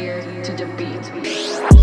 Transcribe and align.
ear 0.00 0.42
to 0.42 0.52
the 0.52 0.66
beat. 0.76 1.79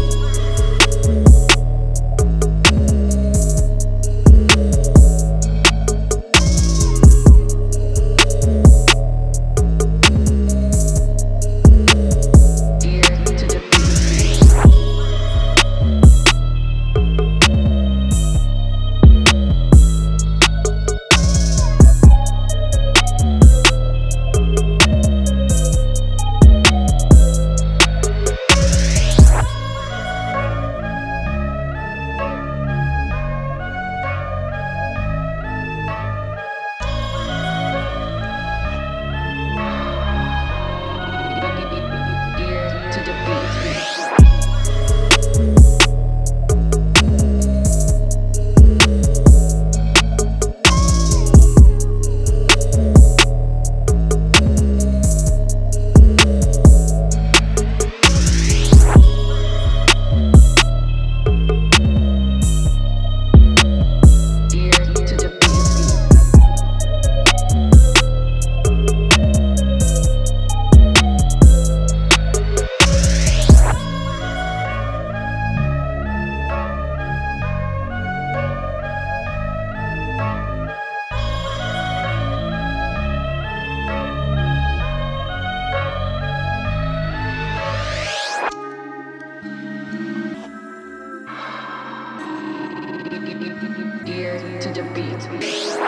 ear 94.08 94.60
to 94.62 94.72
the 94.72 94.84
beat. 94.94 95.87